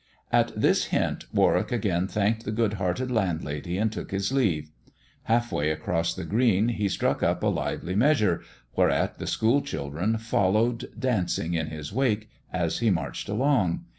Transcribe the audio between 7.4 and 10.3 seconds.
a lively measure, whereat the school children